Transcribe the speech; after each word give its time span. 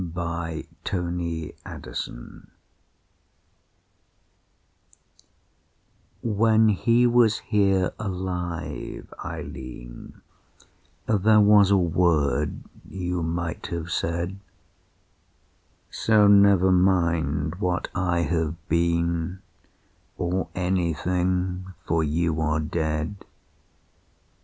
Lisette 0.01 0.65
and 0.93 1.61
Eileen 1.63 2.47
"When 6.23 6.69
he 6.69 7.05
was 7.05 7.37
here 7.37 7.91
alive, 7.99 9.13
Eileen, 9.23 10.21
There 11.05 11.39
was 11.39 11.69
a 11.69 11.77
word 11.77 12.61
you 12.89 13.21
might 13.21 13.67
have 13.67 13.91
said; 13.91 14.39
So 15.91 16.25
never 16.25 16.71
mind 16.71 17.59
what 17.59 17.87
I 17.93 18.21
have 18.21 18.55
been, 18.67 19.43
Or 20.17 20.47
anything, 20.55 21.75
for 21.85 22.03
you 22.03 22.41
are 22.41 22.59
dead. 22.59 23.23